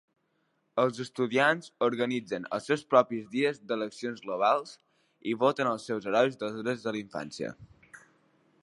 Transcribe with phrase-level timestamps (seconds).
[0.83, 4.73] Els estudiants organitzen els seus propis Dies d'Eleccions Globals
[5.33, 7.55] i voten els seus Herois dels Drets de la Infància.